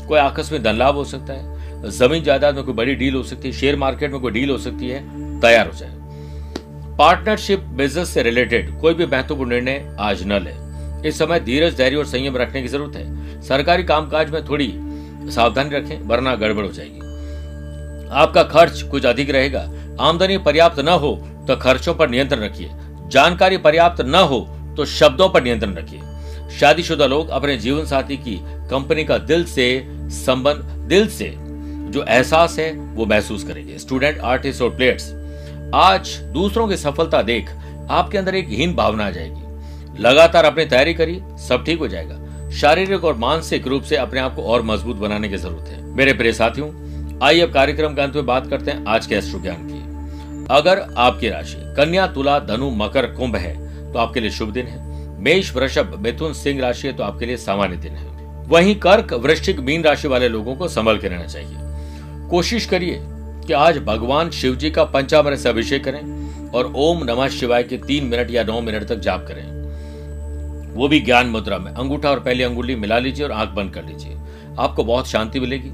कोई 0.07 0.19
आकस्मिक 0.19 0.63
धन 0.63 0.75
लाभ 0.75 0.95
हो 0.95 1.03
सकता 1.03 1.33
है। 1.33 1.89
ज़मीन 1.89 2.23
जायदाद 2.23 2.55
में 2.55 2.63
कोई 2.63 2.73
बड़ी 2.73 2.95
डील 2.95 3.15
हो 3.15 3.23
सकती 3.23 3.47
है 3.47 3.53
शेयर 3.53 3.75
मार्केट 3.75 4.11
में 4.11 4.21
कोई 4.21 4.31
डील 4.31 4.49
हो 4.49 4.57
सकती 4.57 4.89
है, 4.89 5.01
तैयार 5.41 5.67
हो 5.67 5.73
जाए। 5.73 5.91
पार्टनरशिप 6.97 7.59
बिज़नेस 7.59 8.09
से 8.09 8.23
रिलेटेड 8.23 8.79
कोई 8.79 8.93
भी 8.93 9.05
महत्वपूर्ण 9.05 9.49
निर्णय 9.49 9.95
आज 9.99 10.23
न 10.23 10.41
ले। 10.41 11.07
इस 11.09 11.19
समय 11.19 11.39
धीरज, 11.39 11.77
धैर्य 11.77 11.95
और 11.95 12.05
संयम 12.05 12.37
रखने 12.37 12.61
की 12.61 12.67
ज़रूरत 12.67 12.95
है। 12.95 13.41
सरकारी 13.41 13.83
कामकाज 13.83 14.29
में 14.29 14.45
थोड़ी 14.45 14.73
सावधानी 15.31 15.75
रखें, 15.75 16.01
वरना 16.01 16.35
गड़बड़ 16.35 16.65
हो 16.65 16.71
जाएगी। 16.71 16.98
आपका 18.11 18.43
खर्च 18.43 18.81
कुछ 18.81 19.05
अधिक 19.05 19.29
रहेगा। 19.29 19.59
आमदनी 19.99 20.37
पर्याप्त 20.37 20.79
न 20.79 20.89
हो 20.89 21.15
तो 21.47 21.55
खर्चों 21.55 21.93
पर 21.93 22.09
नियंत्रण 22.09 22.39
रखिए। 22.39 22.69
जानकारी 23.07 23.57
पर्याप्त 23.57 24.01
न 24.01 24.15
हो 24.23 24.39
तो 24.77 24.85
शब्दों 24.85 25.29
पर 25.29 25.43
नियंत्रण 25.43 25.73
रखिए। 25.73 26.01
शादीशुदा 26.49 27.05
लोग 27.05 27.29
अपने 27.29 27.57
जीवन 27.57 27.85
साथी 27.85 28.17
की 28.17 28.39
कंपनी 28.69 29.03
का 29.03 29.17
दिल 29.17 29.43
से 29.45 29.67
संबंध, 30.09 30.61
दिल 30.89 31.07
से 31.07 31.33
जो 31.37 32.03
एहसास 32.03 32.57
है, 32.59 32.71
वो 32.71 33.05
महसूस 33.05 33.43
करेंगे। 33.43 33.77
स्टूडेंट, 33.77 34.19
आर्टिस्ट 34.19 34.61
और 34.61 34.69
प्लेयर्स, 34.69 35.09
आज 35.75 36.15
दूसरों 36.33 36.67
की 36.67 36.77
सफलता 36.77 37.21
देख 37.21 37.49
आपके 37.89 38.17
अंदर 38.17 38.35
एक 38.35 38.49
हीन 38.49 38.75
भावना 38.75 39.05
आ 39.05 39.09
जाएगी। 39.09 40.01
लगातार 40.01 40.45
अपनी 40.45 40.65
तैयारी 40.65 40.93
करिए, 40.93 41.21
सब 41.39 41.63
ठीक 41.65 41.79
हो 41.79 41.87
जाएगा। 41.87 42.49
शारीरिक 42.51 43.03
और 43.03 43.15
मानसिक 43.17 43.67
रूप 43.67 43.83
से 43.83 43.95
अपने 43.95 44.19
आप 44.19 44.35
को 44.35 44.43
और 44.43 44.61
मज़बूत 44.61 44.95
बनाने 44.95 45.29
की 45.29 45.37
ज़रूरत 45.37 45.67
है। 45.67 45.81
मेरे 45.87 46.13
प्रिय 46.13 46.33
साथियों 46.33 46.67
आइए 47.23 47.41
अब 47.41 47.53
कार्यक्रम 47.53 47.93
के 47.93 48.01
अंत 48.01 48.15
में 48.15 48.25
बात 48.25 48.47
करते 48.47 48.71
हैं 48.71 48.85
आज 48.87 49.05
के 49.05 49.15
अश्रु 49.15 49.39
ज्ञान 49.39 49.55
की। 49.59 49.79
अगर 50.51 50.93
आपकी 50.97 51.29
राशि 51.29 51.55
कन्या, 51.59 52.07
तुला, 52.07 52.39
धनु, 52.39 52.69
मकर, 52.69 53.05
कुंभ 53.05 53.35
है 53.35 53.53
तो 53.93 53.99
आपके 53.99 54.19
लिए 54.19 54.29
शुभ 54.29 54.51
दिन 54.51 54.67
है। 54.67 54.87
मेष, 55.19 55.55
वृषभ, 55.55 55.95
मिथुन, 55.99 56.33
सिंह 56.33 56.61
राशि 56.61 56.87
है 56.87 56.93
तो 56.93 57.03
आपके 57.03 57.25
लिए 57.25 57.37
सामान्य 57.37 57.75
दिन 57.75 57.91
है। 57.91 58.05
वहीं 58.47 58.75
कर्क, 58.75 59.13
वृश्चिक, 59.13 59.59
मीन 59.59 59.83
राशि 59.83 60.07
वाले 60.07 60.29
लोगों 60.29 60.55
को 60.55 60.67
संभल 60.67 60.97
के 60.97 61.07
रहना 61.07 61.25
चाहिए। 61.25 61.57
कोशिश 62.29 62.65
करिए 62.65 62.99
कि 63.47 63.53
आज 63.53 63.77
भगवान 63.77 64.29
शिव 64.29 64.55
जी 64.55 64.71
का 64.71 64.83
पंचामृत 64.83 65.39
से 65.39 65.49
अभिषेक 65.49 65.83
करें 65.83 66.49
और 66.49 66.73
ओम 66.75 67.03
नमः 67.03 67.27
शिवाय 67.27 67.63
के 67.63 67.77
तीन 67.77 68.05
मिनट 68.05 68.31
या 68.31 68.43
नौ 68.43 68.61
मिनट 68.61 68.83
तक 68.83 68.95
जाप 68.95 69.25
करें। 69.27 69.59
वो 70.73 70.87
भी 70.87 70.99
ज्ञान 70.99 71.27
मुद्रा 71.27 71.57
में। 71.57 71.71
अंगूठा 71.71 72.09
और 72.09 72.19
पहली 72.19 72.43
अंगुली 72.43 72.75
मिला 72.75 72.99
लीजिए 72.99 73.25
और 73.25 73.31
आँख 73.31 73.49
बंद 73.49 73.73
कर 73.73 73.83
लीजिए। 73.83 74.17
आपको 74.59 74.83
बहुत 74.83 75.07
शांति 75.07 75.39
मिलेगी। 75.39 75.69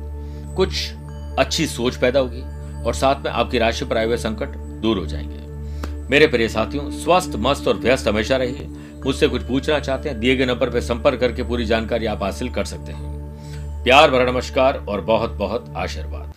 कुछ 0.55 0.93
अच्छी 1.39 1.67
सोच 1.67 1.95
पैदा 1.95 2.19
होगी 2.19 2.41
और 2.83 2.93
साथ 2.93 3.15
में 3.15 3.31
आपकी 3.31 3.57
राशि 3.57 3.85
पर 3.85 3.97
आए 3.97 4.05
हुए 4.05 4.17
संकट 4.17 4.47
दूर 4.47 4.97
हो 4.97 5.05
जाएँगे। 5.05 5.45
मेरे 6.09 6.27
प्रिय 6.27 6.49
साथियों, 6.49 6.91
स्वस्थ, 6.91 7.31
मस्त 7.35 7.67
और 7.67 7.77
व्यस्त 7.77 8.07
हमेशा 8.07 8.37
रहिए। 8.37 8.67
मुझसे 9.05 9.27
कुछ 9.27 9.41
पूछना 9.41 9.79
चाहते 9.79 10.09
हैं, 10.09 10.19
दिए 10.19 10.35
गए 10.35 10.45
नंबर 10.45 10.69
पर 10.69 10.81
संपर्क 10.81 11.19
करके 11.19 11.43
पूरी 11.43 11.65
जानकारी 11.65 12.05
आप 12.05 12.23
हासिल 12.23 12.49
कर 12.49 12.65
सकते 12.65 12.91
हैं। 12.91 13.15
प्यार 13.83 14.11
भरा 14.11 14.31
नमस्कार 14.31 14.85
और 14.89 15.01
बहुत 15.01 15.31
बहुत 15.31 15.73
आशीर्वाद। 15.77 16.33